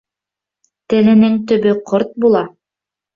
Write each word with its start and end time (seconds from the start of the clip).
Теленең 0.93 1.35
төбө 1.51 1.73
ҡорт 1.91 2.17
була. 2.25 2.43